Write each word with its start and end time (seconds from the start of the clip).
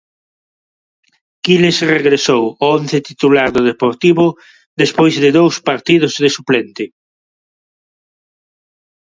Quiles 1.45 1.77
regresou 1.95 2.43
ao 2.53 2.65
once 2.75 2.97
titular 3.09 3.47
do 3.55 3.61
Deportivo 3.71 4.25
despois 4.81 5.13
de 5.23 5.29
dous 5.37 5.55
partidos 5.69 6.13
de 6.23 6.29
suplente. 6.35 6.85